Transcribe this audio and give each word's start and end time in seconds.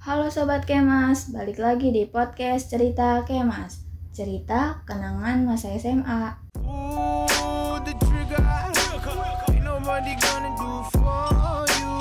Halo 0.00 0.32
Sobat 0.32 0.64
Kemas, 0.64 1.28
balik 1.28 1.60
lagi 1.60 1.92
di 1.92 2.08
podcast 2.08 2.72
Cerita 2.72 3.20
Kemas 3.28 3.84
Cerita 4.16 4.80
kenangan 4.88 5.44
masa 5.44 5.76
SMA 5.76 6.40
Pull 6.56 7.84
the 7.84 7.92
trigger. 8.08 8.40
Ain't 9.52 9.60
nobody 9.60 10.16
gonna 10.16 10.56
do 10.56 10.72
for 10.96 11.68
you. 11.76 11.92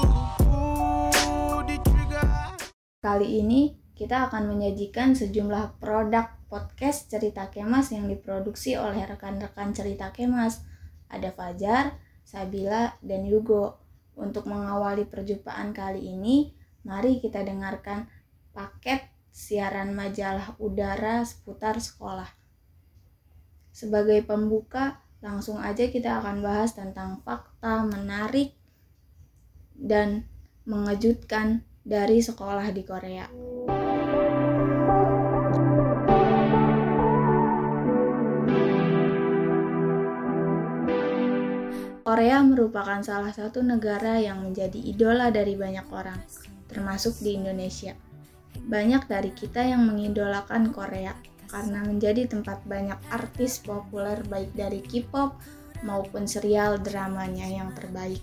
Pull 0.47 1.59
the 1.67 1.75
trigger. 1.83 2.23
Kali 3.03 3.43
ini 3.43 3.75
kita 3.91 4.31
akan 4.31 4.47
menyajikan 4.47 5.19
sejumlah 5.19 5.83
produk 5.83 6.39
podcast 6.47 7.11
Cerita 7.11 7.51
Kemas 7.51 7.91
yang 7.91 8.07
diproduksi 8.07 8.79
oleh 8.79 9.03
rekan-rekan 9.03 9.75
Cerita 9.75 10.15
Kemas 10.15 10.63
Ada 11.11 11.35
Fajar, 11.35 11.99
Sabila, 12.23 12.95
dan 13.03 13.27
Yugo 13.27 13.75
Untuk 14.15 14.47
mengawali 14.47 15.03
perjumpaan 15.03 15.75
kali 15.75 16.15
ini, 16.15 16.58
mari 16.83 17.19
kita 17.19 17.43
dengarkan 17.43 18.07
paket 18.55 19.07
siaran 19.29 19.95
majalah 19.95 20.55
udara 20.59 21.23
seputar 21.23 21.79
sekolah. 21.79 22.27
Sebagai 23.71 24.19
pembuka, 24.27 24.99
langsung 25.23 25.59
aja 25.59 25.87
kita 25.87 26.19
akan 26.19 26.43
bahas 26.43 26.75
tentang 26.75 27.23
fakta 27.23 27.87
menarik 27.87 28.55
dan 29.79 30.27
mengejutkan 30.67 31.63
dari 31.87 32.19
sekolah 32.19 32.67
di 32.75 32.83
Korea. 32.83 33.27
Korea 42.09 42.41
merupakan 42.41 43.05
salah 43.05 43.29
satu 43.29 43.61
negara 43.61 44.17
yang 44.17 44.41
menjadi 44.41 44.81
idola 44.81 45.29
dari 45.29 45.53
banyak 45.53 45.87
orang, 45.93 46.17
termasuk 46.69 47.17
di 47.19 47.35
Indonesia. 47.35 47.97
Banyak 48.55 49.09
dari 49.09 49.33
kita 49.33 49.65
yang 49.65 49.89
mengidolakan 49.89 50.69
Korea 50.69 51.17
karena 51.49 51.81
menjadi 51.81 52.29
tempat 52.29 52.61
banyak 52.69 52.97
artis 53.09 53.57
populer 53.59 54.21
baik 54.29 54.53
dari 54.53 54.85
K-pop 54.85 55.33
maupun 55.81 56.29
serial 56.29 56.77
dramanya 56.77 57.49
yang 57.49 57.73
terbaik. 57.73 58.21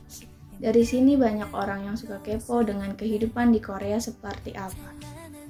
Dari 0.57 0.89
sini 0.89 1.21
banyak 1.21 1.53
orang 1.53 1.85
yang 1.85 1.97
suka 2.01 2.17
kepo 2.25 2.65
dengan 2.65 2.97
kehidupan 2.97 3.53
di 3.53 3.61
Korea 3.61 4.01
seperti 4.01 4.57
apa. 4.57 4.97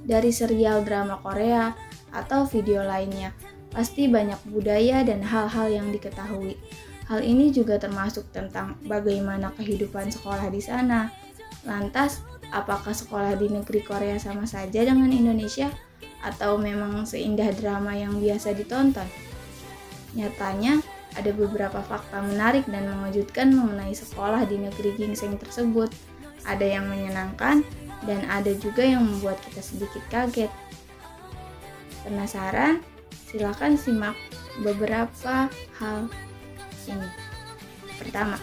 Dari 0.02 0.34
serial 0.34 0.83
drama 0.83 1.22
Korea 1.22 1.70
atau 2.11 2.42
video 2.47 2.83
lainnya, 2.83 3.30
pasti 3.70 4.11
banyak 4.11 4.39
budaya 4.50 5.06
dan 5.06 5.22
hal-hal 5.22 5.70
yang 5.70 5.94
diketahui. 5.94 6.58
Hal 7.06 7.22
ini 7.22 7.55
juga 7.55 7.78
termasuk 7.78 8.27
tentang 8.34 8.83
bagaimana 8.91 9.55
kehidupan 9.55 10.11
sekolah 10.11 10.50
di 10.50 10.58
sana. 10.58 11.06
Lantas, 11.62 12.22
apakah 12.55 12.94
sekolah 12.94 13.34
di 13.39 13.50
negeri 13.50 13.83
Korea 13.83 14.16
sama 14.20 14.47
saja 14.47 14.83
dengan 14.83 15.11
Indonesia 15.11 15.70
atau 16.22 16.58
memang 16.58 17.06
seindah 17.06 17.50
drama 17.55 17.94
yang 17.94 18.19
biasa 18.19 18.55
ditonton? 18.55 19.06
Nyatanya, 20.16 20.80
ada 21.17 21.30
beberapa 21.33 21.80
fakta 21.80 22.20
menarik 22.20 22.69
dan 22.69 22.89
mengejutkan 22.92 23.52
mengenai 23.52 23.97
sekolah 23.97 24.44
di 24.44 24.61
negeri 24.61 24.92
gingseng 24.97 25.41
tersebut. 25.41 25.89
Ada 26.44 26.78
yang 26.78 26.86
menyenangkan 26.86 27.64
dan 28.05 28.20
ada 28.28 28.52
juga 28.55 28.84
yang 28.84 29.02
membuat 29.02 29.41
kita 29.48 29.64
sedikit 29.64 30.05
kaget. 30.12 30.52
Penasaran? 32.05 32.84
Silakan 33.27 33.74
simak 33.74 34.14
beberapa 34.62 35.50
hal 35.80 36.06
ini. 36.86 37.08
Pertama, 37.98 38.39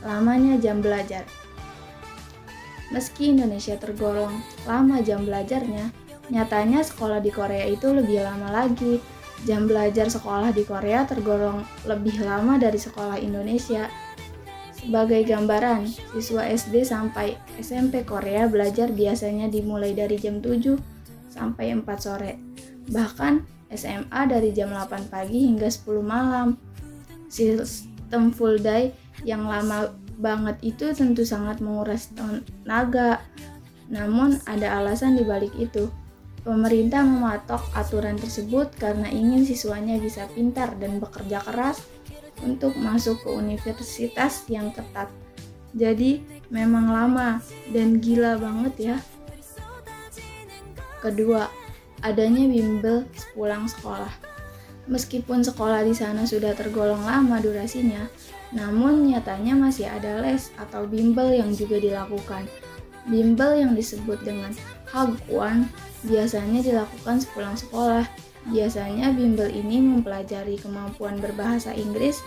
lamanya 0.00 0.56
jam 0.56 0.80
belajar. 0.80 1.26
Meski 2.92 3.32
Indonesia 3.32 3.74
tergolong 3.80 4.44
lama 4.68 5.00
jam 5.00 5.24
belajarnya, 5.24 5.88
nyatanya 6.28 6.84
sekolah 6.84 7.24
di 7.24 7.32
Korea 7.32 7.64
itu 7.64 7.88
lebih 7.88 8.20
lama 8.20 8.52
lagi. 8.52 9.00
Jam 9.42 9.66
belajar 9.66 10.06
sekolah 10.06 10.54
di 10.54 10.62
Korea 10.62 11.02
tergolong 11.02 11.66
lebih 11.88 12.22
lama 12.22 12.60
dari 12.60 12.78
sekolah 12.78 13.18
Indonesia. 13.18 13.90
Sebagai 14.76 15.26
gambaran, 15.26 15.88
siswa 16.14 16.46
SD 16.46 16.86
sampai 16.86 17.34
SMP 17.58 18.06
Korea 18.06 18.46
belajar 18.46 18.92
biasanya 18.92 19.50
dimulai 19.50 19.96
dari 19.96 20.14
jam 20.20 20.38
7 20.38 20.78
sampai 21.32 21.74
4 21.74 21.82
sore. 21.98 22.38
Bahkan 22.92 23.32
SMA 23.72 24.20
dari 24.28 24.52
jam 24.52 24.70
8 24.70 25.10
pagi 25.10 25.48
hingga 25.48 25.66
10 25.66 26.04
malam. 26.04 26.54
Sistem 27.26 28.30
full 28.30 28.60
day 28.60 28.92
yang 29.24 29.48
lama 29.48 29.90
banget 30.22 30.56
itu 30.62 30.94
tentu 30.94 31.26
sangat 31.26 31.58
menguras 31.58 32.14
tenaga. 32.14 33.18
Namun 33.90 34.38
ada 34.46 34.78
alasan 34.78 35.18
di 35.18 35.26
balik 35.26 35.52
itu. 35.58 35.90
Pemerintah 36.46 37.02
mematok 37.02 37.62
aturan 37.74 38.18
tersebut 38.18 38.70
karena 38.78 39.10
ingin 39.10 39.46
siswanya 39.46 39.98
bisa 39.98 40.26
pintar 40.30 40.74
dan 40.78 40.98
bekerja 41.02 41.42
keras 41.42 41.82
untuk 42.42 42.74
masuk 42.78 43.18
ke 43.22 43.30
universitas 43.30 44.46
yang 44.50 44.74
ketat. 44.74 45.06
Jadi 45.74 46.22
memang 46.50 46.90
lama 46.90 47.38
dan 47.70 48.02
gila 48.02 48.38
banget 48.42 48.74
ya. 48.78 48.96
Kedua, 50.98 51.46
adanya 52.02 52.46
bimbel 52.46 53.06
sepulang 53.14 53.70
sekolah. 53.70 54.10
Meskipun 54.90 55.46
sekolah 55.46 55.86
di 55.86 55.94
sana 55.94 56.26
sudah 56.26 56.58
tergolong 56.58 57.06
lama 57.06 57.38
durasinya, 57.38 58.10
namun 58.52 59.08
nyatanya 59.08 59.56
masih 59.56 59.88
ada 59.88 60.20
les 60.20 60.52
atau 60.60 60.84
bimbel 60.84 61.32
yang 61.32 61.50
juga 61.56 61.80
dilakukan. 61.80 62.44
Bimbel 63.08 63.58
yang 63.58 63.72
disebut 63.72 64.20
dengan 64.22 64.52
Hagwon 64.92 65.66
biasanya 66.04 66.60
dilakukan 66.60 67.24
sepulang 67.24 67.56
sekolah. 67.56 68.04
Biasanya 68.52 69.14
bimbel 69.14 69.48
ini 69.48 69.80
mempelajari 69.80 70.60
kemampuan 70.60 71.16
berbahasa 71.22 71.72
Inggris 71.72 72.20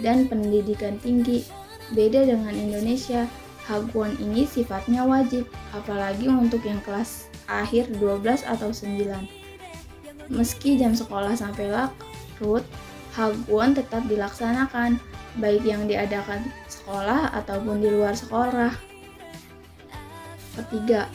dan 0.00 0.24
pendidikan 0.26 0.96
tinggi. 1.04 1.44
Beda 1.92 2.24
dengan 2.24 2.54
Indonesia, 2.56 3.28
Hagwon 3.68 4.16
ini 4.16 4.48
sifatnya 4.48 5.04
wajib, 5.04 5.44
apalagi 5.76 6.30
untuk 6.32 6.64
yang 6.64 6.80
kelas 6.80 7.28
akhir 7.50 7.92
12 8.00 8.44
atau 8.48 8.72
9. 8.72 10.32
Meski 10.32 10.80
jam 10.80 10.96
sekolah 10.96 11.36
sampai 11.36 11.68
larut, 11.68 12.64
Hagwon 13.12 13.76
tetap 13.76 14.06
dilaksanakan, 14.08 14.96
baik 15.36 15.68
yang 15.68 15.84
diadakan 15.84 16.48
sekolah 16.72 17.36
ataupun 17.36 17.84
di 17.84 17.92
luar 17.92 18.16
sekolah. 18.16 18.72
Ketiga, 20.56 21.06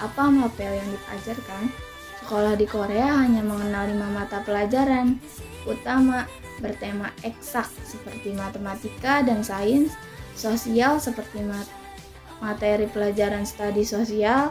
apa 0.00 0.32
mapel 0.32 0.72
yang 0.72 0.88
diajarkan? 0.88 1.68
Sekolah 2.24 2.56
di 2.56 2.64
Korea 2.64 3.20
hanya 3.20 3.44
mengenal 3.44 3.92
lima 3.92 4.08
mata 4.08 4.40
pelajaran 4.40 5.20
utama 5.68 6.26
bertema 6.58 7.10
eksak 7.26 7.66
seperti 7.86 8.34
matematika 8.34 9.22
dan 9.22 9.42
sains, 9.42 9.94
sosial 10.38 11.02
seperti 11.02 11.42
mat 11.42 11.66
materi 12.42 12.90
pelajaran 12.90 13.46
studi 13.46 13.86
sosial, 13.86 14.50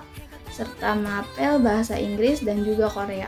serta 0.51 0.95
mapel 0.95 1.59
bahasa 1.59 1.99
Inggris 1.99 2.39
dan 2.39 2.63
juga 2.63 2.87
Korea. 2.87 3.27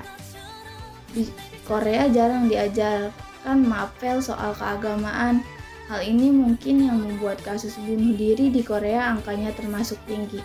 Di 1.12 1.28
Korea 1.68 2.08
jarang 2.08 2.48
diajarkan 2.48 3.60
mapel 3.64 4.24
soal 4.24 4.56
keagamaan. 4.56 5.44
Hal 5.94 6.10
ini 6.10 6.34
mungkin 6.34 6.90
yang 6.90 7.06
membuat 7.06 7.46
kasus 7.46 7.78
bunuh 7.78 8.18
diri 8.18 8.50
di 8.50 8.66
Korea 8.66 9.14
angkanya 9.14 9.54
termasuk 9.54 10.02
tinggi. 10.10 10.42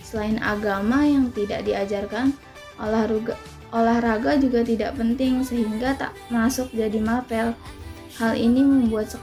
Selain 0.00 0.40
agama 0.40 1.04
yang 1.04 1.28
tidak 1.36 1.68
diajarkan, 1.68 2.32
olahraga, 2.80 3.36
olahraga 3.76 4.40
juga 4.40 4.64
tidak 4.64 4.96
penting 4.96 5.44
sehingga 5.44 6.00
tak 6.00 6.16
masuk 6.32 6.72
jadi 6.72 6.96
mapel. 6.96 7.52
Hal 8.16 8.40
ini 8.40 8.64
membuat 8.64 9.12
sek 9.12 9.20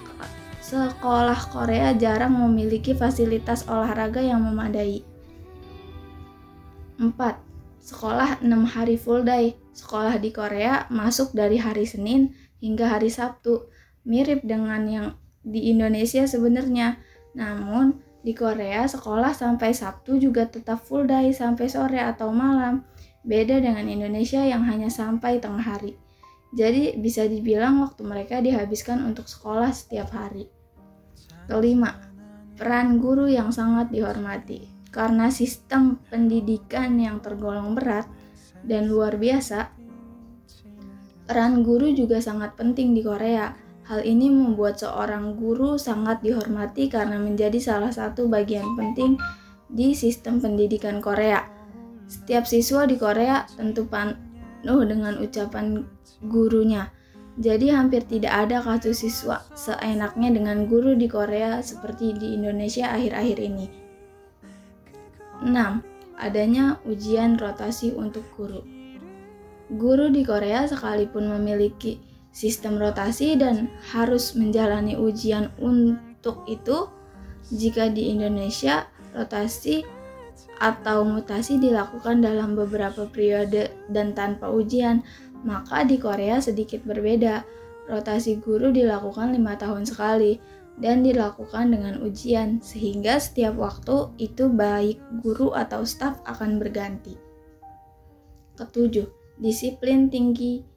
sekolah 0.62 1.50
Korea 1.50 1.90
jarang 1.98 2.38
memiliki 2.38 2.94
fasilitas 2.94 3.66
olahraga 3.66 4.22
yang 4.22 4.46
memadai. 4.46 5.02
4. 7.02 7.18
Sekolah 7.82 8.46
6 8.46 8.46
hari 8.78 8.94
full 8.94 9.26
day. 9.26 9.58
Sekolah 9.74 10.22
di 10.22 10.30
Korea 10.30 10.86
masuk 10.94 11.34
dari 11.34 11.58
hari 11.58 11.90
Senin 11.90 12.38
hingga 12.62 12.94
hari 12.94 13.10
Sabtu. 13.10 13.74
Mirip 14.06 14.46
dengan 14.46 14.86
yang 14.86 15.08
di 15.48 15.72
Indonesia 15.72 16.28
sebenarnya. 16.28 17.00
Namun, 17.40 18.04
di 18.20 18.36
Korea 18.36 18.84
sekolah 18.84 19.32
sampai 19.32 19.72
Sabtu 19.72 20.20
juga 20.20 20.44
tetap 20.52 20.84
full 20.84 21.08
day 21.08 21.32
sampai 21.32 21.72
sore 21.72 22.04
atau 22.04 22.36
malam. 22.36 22.84
Beda 23.24 23.60
dengan 23.60 23.88
Indonesia 23.88 24.44
yang 24.44 24.68
hanya 24.68 24.92
sampai 24.92 25.40
tengah 25.40 25.64
hari. 25.64 25.96
Jadi 26.56 26.96
bisa 27.00 27.28
dibilang 27.28 27.84
waktu 27.84 28.04
mereka 28.04 28.40
dihabiskan 28.40 29.04
untuk 29.04 29.28
sekolah 29.28 29.72
setiap 29.72 30.12
hari. 30.16 30.48
Kelima, 31.48 31.96
peran 32.56 33.00
guru 33.00 33.28
yang 33.28 33.52
sangat 33.52 33.92
dihormati. 33.92 34.68
Karena 34.88 35.28
sistem 35.28 36.00
pendidikan 36.08 36.96
yang 36.98 37.20
tergolong 37.20 37.76
berat 37.76 38.08
dan 38.64 38.88
luar 38.88 39.20
biasa, 39.20 39.72
peran 41.28 41.62
guru 41.62 41.92
juga 41.92 42.24
sangat 42.24 42.56
penting 42.56 42.96
di 42.96 43.04
Korea. 43.04 43.67
Hal 43.88 44.04
ini 44.04 44.28
membuat 44.28 44.84
seorang 44.84 45.40
guru 45.40 45.80
sangat 45.80 46.20
dihormati 46.20 46.92
karena 46.92 47.16
menjadi 47.16 47.56
salah 47.56 47.88
satu 47.88 48.28
bagian 48.28 48.76
penting 48.76 49.16
di 49.72 49.96
sistem 49.96 50.44
pendidikan 50.44 51.00
Korea. 51.00 51.48
Setiap 52.08 52.44
siswa 52.44 52.84
di 52.84 53.00
Korea 53.00 53.48
tentu 53.56 53.88
penuh 53.88 54.84
dengan 54.84 55.16
ucapan 55.24 55.88
gurunya. 56.28 56.92
Jadi 57.40 57.72
hampir 57.72 58.04
tidak 58.04 58.50
ada 58.50 58.60
kasus 58.60 59.08
siswa 59.08 59.46
seenaknya 59.56 60.36
dengan 60.36 60.68
guru 60.68 60.98
di 61.00 61.08
Korea 61.08 61.64
seperti 61.64 62.12
di 62.12 62.36
Indonesia 62.36 62.92
akhir-akhir 62.92 63.38
ini. 63.40 63.68
6. 65.48 65.54
Adanya 66.20 66.82
ujian 66.84 67.40
rotasi 67.40 67.96
untuk 67.96 68.28
guru. 68.36 68.66
Guru 69.70 70.12
di 70.12 70.26
Korea 70.28 70.66
sekalipun 70.66 71.30
memiliki 71.30 72.07
sistem 72.38 72.78
rotasi 72.78 73.34
dan 73.34 73.74
harus 73.90 74.38
menjalani 74.38 74.94
ujian 74.94 75.50
untuk 75.58 76.46
itu, 76.46 76.86
jika 77.50 77.90
di 77.90 78.14
Indonesia 78.14 78.86
rotasi 79.18 79.82
atau 80.62 81.02
mutasi 81.02 81.58
dilakukan 81.58 82.22
dalam 82.22 82.54
beberapa 82.54 83.10
periode 83.10 83.74
dan 83.90 84.14
tanpa 84.14 84.54
ujian, 84.54 85.02
maka 85.42 85.82
di 85.82 85.98
Korea 85.98 86.38
sedikit 86.38 86.86
berbeda. 86.86 87.42
Rotasi 87.90 88.38
guru 88.38 88.70
dilakukan 88.70 89.34
lima 89.34 89.58
tahun 89.58 89.90
sekali 89.90 90.38
dan 90.78 91.02
dilakukan 91.02 91.74
dengan 91.74 92.06
ujian, 92.06 92.62
sehingga 92.62 93.18
setiap 93.18 93.58
waktu 93.58 94.14
itu 94.22 94.46
baik 94.46 95.02
guru 95.26 95.58
atau 95.58 95.82
staf 95.82 96.22
akan 96.30 96.62
berganti. 96.62 97.18
Ketujuh, 98.60 99.08
disiplin 99.42 100.12
tinggi 100.12 100.77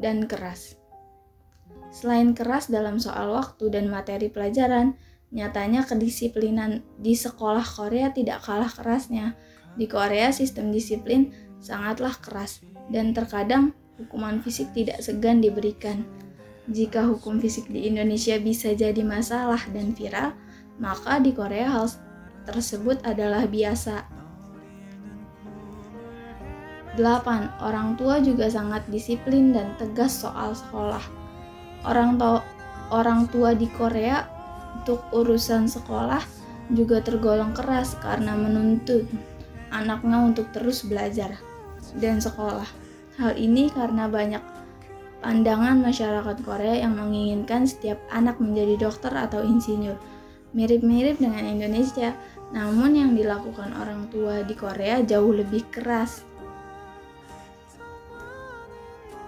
dan 0.00 0.24
keras. 0.24 0.80
Selain 1.92 2.32
keras 2.32 2.72
dalam 2.72 2.96
soal 2.96 3.30
waktu 3.34 3.68
dan 3.68 3.92
materi 3.92 4.32
pelajaran, 4.32 4.96
nyatanya 5.30 5.86
kedisiplinan 5.86 6.82
di 6.98 7.14
sekolah 7.14 7.62
Korea 7.62 8.10
tidak 8.10 8.42
kalah 8.42 8.70
kerasnya. 8.70 9.38
Di 9.78 9.86
Korea 9.86 10.34
sistem 10.34 10.74
disiplin 10.74 11.30
sangatlah 11.62 12.14
keras 12.18 12.64
dan 12.90 13.14
terkadang 13.14 13.76
hukuman 14.00 14.42
fisik 14.42 14.72
tidak 14.74 14.98
segan 15.04 15.38
diberikan. 15.38 16.02
Jika 16.70 17.02
hukum 17.06 17.42
fisik 17.42 17.66
di 17.66 17.90
Indonesia 17.90 18.38
bisa 18.38 18.70
jadi 18.74 19.02
masalah 19.02 19.60
dan 19.74 19.90
viral, 19.94 20.34
maka 20.78 21.18
di 21.18 21.34
Korea 21.34 21.66
hal 21.66 21.90
tersebut 22.46 23.02
adalah 23.02 23.44
biasa. 23.50 24.19
8. 27.00 27.64
Orang 27.64 27.96
tua 27.96 28.20
juga 28.20 28.46
sangat 28.52 28.84
disiplin 28.92 29.56
dan 29.56 29.72
tegas 29.80 30.20
soal 30.20 30.52
sekolah. 30.52 31.02
Orang, 31.88 32.20
to 32.20 32.44
orang 32.92 33.24
tua 33.32 33.56
di 33.56 33.66
Korea 33.72 34.28
untuk 34.76 35.00
urusan 35.10 35.64
sekolah 35.64 36.20
juga 36.70 37.02
tergolong 37.02 37.56
keras 37.56 37.98
karena 37.98 38.36
menuntut 38.36 39.08
anaknya 39.74 40.22
untuk 40.22 40.52
terus 40.54 40.86
belajar 40.86 41.34
dan 41.98 42.22
sekolah. 42.22 42.66
Hal 43.18 43.34
ini 43.36 43.68
karena 43.72 44.06
banyak 44.06 44.42
pandangan 45.20 45.82
masyarakat 45.84 46.36
Korea 46.42 46.80
yang 46.80 46.96
menginginkan 46.96 47.68
setiap 47.68 48.00
anak 48.08 48.40
menjadi 48.40 48.88
dokter 48.88 49.12
atau 49.12 49.44
insinyur. 49.44 49.98
Mirip-mirip 50.50 51.22
dengan 51.22 51.46
Indonesia, 51.46 52.10
namun 52.50 52.98
yang 52.98 53.14
dilakukan 53.14 53.70
orang 53.78 54.10
tua 54.10 54.42
di 54.42 54.54
Korea 54.58 54.98
jauh 55.04 55.30
lebih 55.30 55.62
keras. 55.70 56.26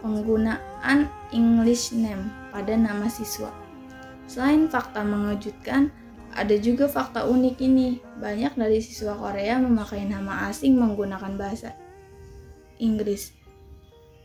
Penggunaan 0.03 1.07
English 1.31 1.95
name 1.95 2.27
pada 2.51 2.75
nama 2.75 3.07
siswa. 3.07 3.55
Selain 4.27 4.67
fakta 4.67 5.07
mengejutkan, 5.07 5.95
ada 6.33 6.57
juga 6.59 6.91
fakta 6.91 7.29
unik 7.29 7.57
ini. 7.63 8.03
Banyak 8.19 8.59
dari 8.59 8.83
siswa 8.83 9.15
Korea 9.15 9.63
memakai 9.63 10.03
nama 10.09 10.51
asing 10.51 10.75
menggunakan 10.75 11.39
bahasa 11.39 11.77
Inggris. 12.83 13.31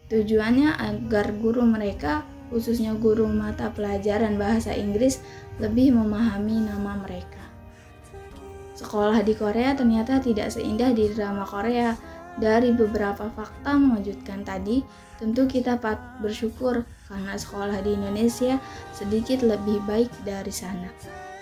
Tujuannya 0.08 0.80
agar 0.80 1.36
guru 1.36 1.68
mereka, 1.68 2.24
khususnya 2.48 2.96
guru 2.96 3.28
mata 3.28 3.70
pelajaran 3.76 4.40
bahasa 4.40 4.72
Inggris, 4.72 5.20
lebih 5.60 5.92
memahami 5.94 6.64
nama 6.64 6.96
mereka. 6.96 7.44
Sekolah 8.78 9.20
di 9.26 9.34
Korea 9.36 9.76
ternyata 9.76 10.22
tidak 10.24 10.54
seindah 10.54 10.96
di 10.96 11.12
drama 11.12 11.44
Korea. 11.44 11.98
Dari 12.38 12.70
beberapa 12.70 13.34
fakta 13.34 13.74
mengejutkan 13.74 14.46
tadi, 14.46 14.86
tentu 15.18 15.50
kita 15.50 15.82
patut 15.82 16.22
bersyukur 16.22 16.86
karena 17.10 17.34
sekolah 17.34 17.82
di 17.82 17.98
Indonesia 17.98 18.62
sedikit 18.94 19.42
lebih 19.42 19.82
baik 19.90 20.14
dari 20.22 20.54
sana. 20.54 20.94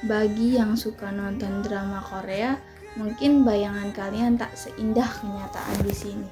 Bagi 0.08 0.56
yang 0.56 0.80
suka 0.80 1.12
nonton 1.12 1.60
drama 1.60 2.00
Korea, 2.00 2.56
mungkin 2.96 3.44
bayangan 3.44 3.92
kalian 3.92 4.40
tak 4.40 4.56
seindah 4.56 5.08
kenyataan 5.20 5.78
di 5.84 5.92
sini. 5.92 6.30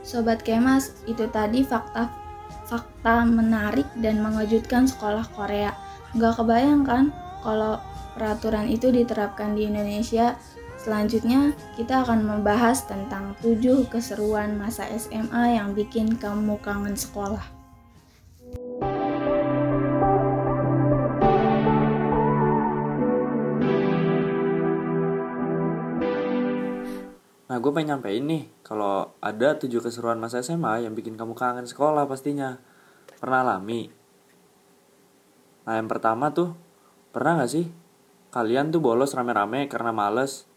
Sobat 0.00 0.40
Kemas, 0.40 0.96
itu 1.04 1.28
tadi 1.28 1.64
fakta 1.64 2.08
fakta 2.64 3.28
menarik 3.28 3.88
dan 4.00 4.24
mengejutkan 4.24 4.88
sekolah 4.88 5.28
Korea. 5.36 5.76
Gak 6.16 6.40
kebayang 6.40 6.84
kan 6.84 7.12
kalau 7.44 7.76
peraturan 8.16 8.70
itu 8.70 8.88
diterapkan 8.88 9.52
di 9.52 9.68
Indonesia. 9.68 10.36
Selanjutnya, 10.84 11.56
kita 11.80 12.04
akan 12.04 12.28
membahas 12.28 12.84
tentang 12.84 13.32
7 13.40 13.88
keseruan 13.88 14.60
masa 14.60 14.84
SMA 14.92 15.56
yang 15.56 15.72
bikin 15.72 16.20
kamu 16.20 16.60
kangen 16.60 16.92
sekolah. 16.92 17.40
Nah, 27.48 27.56
gue 27.56 27.70
pengen 27.72 27.96
nyampein 27.96 28.28
nih, 28.28 28.44
kalau 28.60 29.08
ada 29.24 29.56
tujuh 29.56 29.80
keseruan 29.80 30.20
masa 30.20 30.44
SMA 30.44 30.84
yang 30.84 30.92
bikin 30.92 31.16
kamu 31.16 31.32
kangen 31.32 31.64
sekolah 31.64 32.04
pastinya. 32.04 32.60
Pernah 33.24 33.40
alami? 33.40 33.88
Nah, 35.64 35.80
yang 35.80 35.88
pertama 35.88 36.28
tuh, 36.28 36.52
pernah 37.08 37.40
gak 37.40 37.56
sih? 37.56 37.72
Kalian 38.28 38.68
tuh 38.68 38.84
bolos 38.84 39.16
rame-rame 39.16 39.64
karena 39.72 39.88
males. 39.88 40.52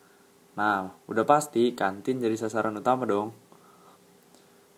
Nah, 0.57 0.89
udah 1.05 1.21
pasti 1.21 1.77
kantin 1.77 2.17
jadi 2.17 2.33
sasaran 2.33 2.73
utama 2.73 3.05
dong. 3.05 3.29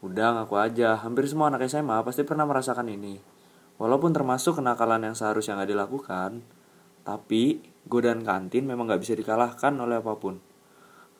Udah 0.03 0.35
ngaku 0.35 0.59
aja, 0.59 0.99
hampir 0.99 1.23
semua 1.27 1.47
anak 1.47 1.71
SMA 1.71 2.03
pasti 2.03 2.27
pernah 2.27 2.43
merasakan 2.43 2.91
ini. 2.91 3.15
Walaupun 3.79 4.11
termasuk 4.11 4.59
kenakalan 4.59 5.07
yang 5.07 5.15
seharusnya 5.15 5.55
gak 5.55 5.71
dilakukan, 5.71 6.43
tapi 7.07 7.63
godaan 7.87 8.27
kantin 8.27 8.67
memang 8.67 8.91
gak 8.91 8.99
bisa 8.99 9.15
dikalahkan 9.15 9.71
oleh 9.79 10.03
apa 10.03 10.19
pun. 10.19 10.43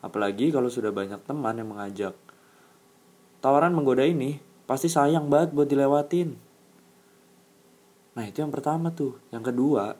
Apalagi 0.04 0.52
kalau 0.52 0.68
sudah 0.68 0.92
banyak 0.92 1.24
teman 1.24 1.56
yang 1.56 1.72
mengajak. 1.72 2.12
Tawaran 3.40 3.72
menggoda 3.72 4.04
ini 4.04 4.40
pasti 4.68 4.92
sayang 4.92 5.32
banget 5.32 5.56
buat 5.56 5.68
dilewatin. 5.72 6.36
Nah 8.12 8.24
itu 8.28 8.44
yang 8.44 8.52
pertama 8.52 8.92
tuh. 8.92 9.16
Yang 9.32 9.52
kedua, 9.52 9.96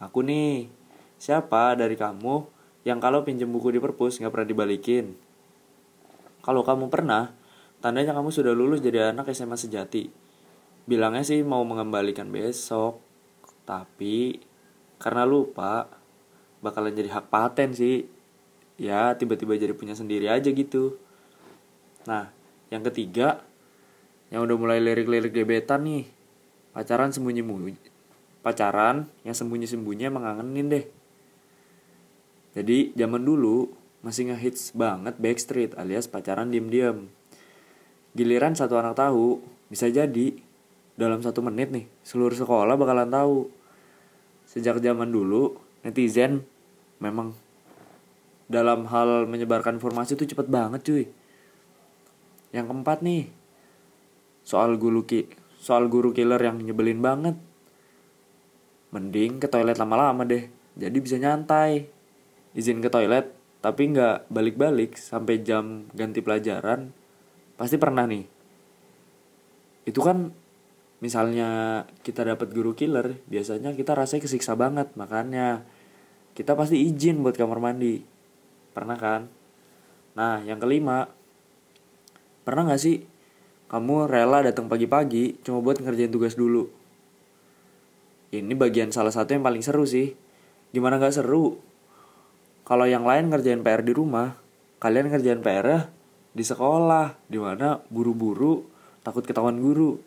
aku 0.00 0.24
nih. 0.24 0.72
Siapa 1.20 1.76
dari 1.76 1.96
kamu 1.96 2.54
yang 2.84 3.00
kalau 3.00 3.24
pinjem 3.24 3.48
buku 3.48 3.72
di 3.72 3.80
perpus 3.80 4.20
nggak 4.20 4.32
pernah 4.32 4.48
dibalikin? 4.48 5.16
Kalau 6.44 6.60
kamu 6.60 6.92
pernah, 6.92 7.32
tandanya 7.80 8.12
kamu 8.12 8.28
sudah 8.28 8.52
lulus 8.52 8.84
jadi 8.84 9.16
anak 9.16 9.32
SMA 9.32 9.56
sejati. 9.56 10.12
Bilangnya 10.84 11.24
sih 11.24 11.40
mau 11.40 11.64
mengembalikan 11.64 12.28
besok, 12.28 13.00
tapi 13.64 14.36
karena 15.00 15.24
lupa 15.24 15.88
bakalan 16.60 16.92
jadi 16.92 17.08
hak 17.08 17.32
paten 17.32 17.72
sih. 17.72 18.04
Ya 18.76 19.16
tiba-tiba 19.16 19.56
jadi 19.56 19.72
punya 19.72 19.96
sendiri 19.96 20.28
aja 20.28 20.52
gitu. 20.52 21.00
Nah 22.04 22.28
yang 22.68 22.84
ketiga 22.84 23.40
yang 24.28 24.44
udah 24.44 24.56
mulai 24.60 24.84
lirik-lirik 24.84 25.32
gebetan 25.32 25.88
nih. 25.88 26.04
Pacaran 26.76 27.16
sembunyi-sembunyi 27.16 27.94
pacaran 28.44 29.08
yang 29.24 29.32
sembunyi-sembunyi 29.32 30.12
mengangenin 30.12 30.68
deh 30.68 30.84
jadi 32.54 32.94
zaman 32.94 33.26
dulu 33.26 33.74
masih 34.06 34.30
ngehits 34.30 34.70
banget 34.78 35.18
Backstreet 35.18 35.74
alias 35.74 36.06
pacaran 36.06 36.54
diem-diem. 36.54 37.10
Giliran 38.14 38.54
satu 38.54 38.78
anak 38.78 38.94
tahu 38.94 39.42
bisa 39.66 39.90
jadi 39.90 40.38
dalam 40.94 41.18
satu 41.18 41.42
menit 41.42 41.74
nih 41.74 41.90
seluruh 42.06 42.38
sekolah 42.38 42.78
bakalan 42.78 43.10
tahu. 43.10 43.50
Sejak 44.46 44.78
zaman 44.78 45.10
dulu 45.10 45.58
netizen 45.82 46.46
memang 47.02 47.34
dalam 48.46 48.86
hal 48.86 49.26
menyebarkan 49.26 49.82
informasi 49.82 50.14
itu 50.14 50.30
cepet 50.30 50.46
banget 50.46 50.86
cuy. 50.86 51.04
Yang 52.54 52.66
keempat 52.70 53.02
nih 53.02 53.34
soal 54.46 54.78
guru 54.78 55.02
ki 55.02 55.26
soal 55.58 55.90
guru 55.90 56.14
killer 56.14 56.38
yang 56.38 56.62
nyebelin 56.62 57.02
banget. 57.02 57.34
Mending 58.94 59.42
ke 59.42 59.50
toilet 59.50 59.74
lama-lama 59.74 60.22
deh 60.22 60.46
jadi 60.78 60.94
bisa 61.02 61.18
nyantai 61.18 61.93
izin 62.54 62.80
ke 62.80 62.88
toilet 62.88 63.30
tapi 63.60 63.90
nggak 63.92 64.30
balik-balik 64.30 64.96
sampai 64.96 65.42
jam 65.42 65.90
ganti 65.92 66.22
pelajaran 66.22 66.90
pasti 67.58 67.76
pernah 67.76 68.06
nih 68.06 68.24
itu 69.84 70.00
kan 70.00 70.32
misalnya 71.04 71.82
kita 72.00 72.24
dapat 72.24 72.48
guru 72.54 72.72
killer 72.72 73.20
biasanya 73.28 73.76
kita 73.76 73.92
rasanya 73.92 74.24
kesiksa 74.24 74.56
banget 74.56 74.88
makanya 74.96 75.66
kita 76.32 76.56
pasti 76.56 76.80
izin 76.80 77.20
buat 77.20 77.36
kamar 77.36 77.60
mandi 77.60 78.14
Pernah 78.74 78.98
kan? 78.98 79.22
Nah, 80.18 80.42
yang 80.42 80.58
kelima, 80.58 81.06
pernah 82.42 82.74
gak 82.74 82.82
sih 82.82 83.06
kamu 83.70 84.10
rela 84.10 84.42
datang 84.42 84.66
pagi-pagi 84.66 85.40
cuma 85.46 85.62
buat 85.62 85.78
ngerjain 85.78 86.10
tugas 86.10 86.34
dulu? 86.34 86.66
Ini 88.34 88.50
bagian 88.58 88.90
salah 88.90 89.14
satu 89.14 89.30
yang 89.30 89.46
paling 89.46 89.62
seru 89.62 89.86
sih. 89.86 90.10
Gimana 90.74 90.98
gak 90.98 91.14
seru? 91.14 91.62
Kalau 92.64 92.88
yang 92.88 93.04
lain 93.04 93.28
ngerjain 93.28 93.60
PR 93.60 93.84
di 93.84 93.92
rumah, 93.92 94.40
kalian 94.80 95.12
ngerjain 95.12 95.44
PR 95.44 95.92
di 96.32 96.40
sekolah, 96.40 97.12
di 97.28 97.36
mana 97.36 97.84
buru-buru, 97.92 98.64
takut 99.04 99.20
ketahuan 99.20 99.60
guru. 99.60 100.00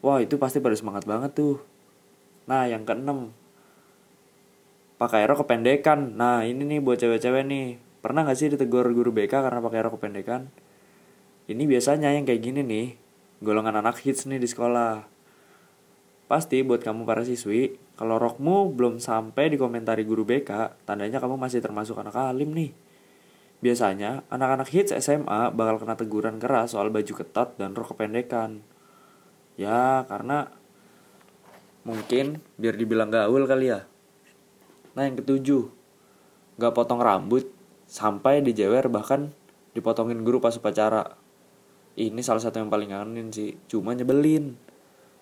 Wah, 0.00 0.22
itu 0.22 0.38
pasti 0.38 0.62
pada 0.62 0.78
semangat 0.78 1.04
banget 1.10 1.34
tuh. 1.34 1.58
Nah, 2.46 2.70
yang 2.70 2.86
keenam, 2.86 3.34
pakai 4.96 5.26
rok 5.26 5.42
kependekan. 5.42 6.14
Nah, 6.14 6.46
ini 6.46 6.62
nih 6.64 6.78
buat 6.78 7.02
cewek-cewek 7.02 7.42
nih. 7.44 7.82
Pernah 8.00 8.24
gak 8.30 8.38
sih 8.38 8.48
ditegur 8.48 8.86
guru 8.94 9.10
BK 9.10 9.42
karena 9.44 9.58
pakai 9.58 9.80
rok 9.84 9.98
kependekan? 9.98 10.48
Ini 11.50 11.66
biasanya 11.66 12.14
yang 12.14 12.24
kayak 12.24 12.46
gini 12.46 12.62
nih, 12.62 12.86
golongan 13.42 13.82
anak 13.82 13.98
hits 14.06 14.24
nih 14.30 14.38
di 14.38 14.46
sekolah. 14.46 15.02
Pasti 16.30 16.62
buat 16.62 16.78
kamu 16.80 17.02
para 17.02 17.26
siswi, 17.26 17.74
kalau 18.00 18.16
rokmu 18.16 18.72
belum 18.72 18.96
sampai 18.96 19.52
dikomentari 19.52 20.08
guru 20.08 20.24
BK, 20.24 20.80
tandanya 20.88 21.20
kamu 21.20 21.36
masih 21.36 21.60
termasuk 21.60 22.00
anak 22.00 22.16
alim 22.16 22.48
nih. 22.56 22.72
Biasanya, 23.60 24.24
anak-anak 24.32 24.72
hits 24.72 24.96
SMA 25.04 25.52
bakal 25.52 25.76
kena 25.76 26.00
teguran 26.00 26.40
keras 26.40 26.72
soal 26.72 26.88
baju 26.88 27.12
ketat 27.12 27.60
dan 27.60 27.76
rok 27.76 27.92
kependekan. 27.92 28.64
Ya, 29.60 30.08
karena 30.08 30.48
mungkin 31.84 32.40
biar 32.56 32.80
dibilang 32.80 33.12
gaul 33.12 33.44
kali 33.44 33.68
ya. 33.68 33.84
Nah, 34.96 35.04
yang 35.04 35.20
ketujuh, 35.20 35.68
gak 36.56 36.72
potong 36.72 37.04
rambut 37.04 37.52
sampai 37.84 38.40
dijewer 38.40 38.88
bahkan 38.88 39.28
dipotongin 39.76 40.24
guru 40.24 40.40
pas 40.40 40.56
upacara. 40.56 41.20
Ini 42.00 42.24
salah 42.24 42.40
satu 42.40 42.64
yang 42.64 42.72
paling 42.72 42.96
ngangenin 42.96 43.28
sih, 43.28 43.60
cuma 43.68 43.92
nyebelin. 43.92 44.69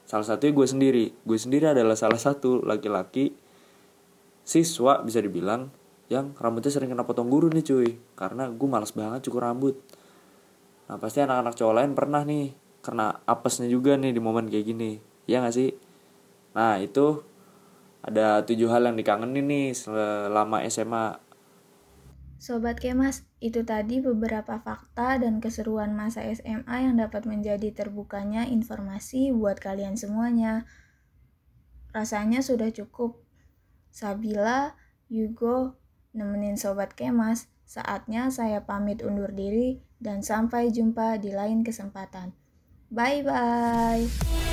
Salah 0.08 0.24
satunya 0.24 0.56
gue 0.56 0.64
sendiri. 0.64 1.04
Gue 1.20 1.36
sendiri 1.36 1.68
adalah 1.68 1.92
salah 1.92 2.16
satu 2.16 2.64
laki-laki 2.64 3.36
siswa 4.40 5.04
bisa 5.04 5.20
dibilang 5.20 5.68
yang 6.08 6.32
rambutnya 6.40 6.72
sering 6.72 6.88
kena 6.88 7.04
potong 7.04 7.28
guru 7.28 7.52
nih 7.52 7.60
cuy. 7.60 8.00
Karena 8.16 8.48
gue 8.48 8.68
males 8.72 8.96
banget 8.96 9.28
cukur 9.28 9.44
rambut. 9.44 9.76
Nah 10.88 10.96
pasti 10.96 11.20
anak-anak 11.20 11.52
cowok 11.52 11.74
lain 11.76 11.92
pernah 11.92 12.24
nih 12.24 12.56
kena 12.80 13.20
apesnya 13.28 13.68
juga 13.68 14.00
nih 14.00 14.16
di 14.16 14.20
momen 14.24 14.48
kayak 14.48 14.64
gini. 14.64 14.96
Ya 15.28 15.44
gak 15.44 15.52
sih? 15.52 15.76
Nah 16.56 16.80
itu 16.80 17.20
ada 18.00 18.40
tujuh 18.48 18.72
hal 18.72 18.88
yang 18.88 18.96
dikangenin 18.96 19.44
nih 19.44 19.76
selama 19.76 20.64
SMA 20.72 21.27
Sobat 22.38 22.78
Kemas, 22.78 23.26
itu 23.42 23.66
tadi 23.66 23.98
beberapa 23.98 24.62
fakta 24.62 25.18
dan 25.18 25.42
keseruan 25.42 25.90
masa 25.90 26.22
SMA 26.22 26.86
yang 26.86 26.94
dapat 26.94 27.26
menjadi 27.26 27.74
terbukanya 27.74 28.46
informasi 28.46 29.34
buat 29.34 29.58
kalian 29.58 29.98
semuanya. 29.98 30.62
Rasanya 31.90 32.38
sudah 32.38 32.70
cukup. 32.70 33.18
Sabila, 33.90 34.78
Yugo, 35.10 35.82
nemenin 36.14 36.54
Sobat 36.54 36.94
Kemas, 36.94 37.50
saatnya 37.66 38.30
saya 38.30 38.62
pamit 38.62 39.02
undur 39.02 39.34
diri 39.34 39.82
dan 39.98 40.22
sampai 40.22 40.70
jumpa 40.70 41.18
di 41.18 41.34
lain 41.34 41.66
kesempatan. 41.66 42.30
Bye-bye. 42.94 44.47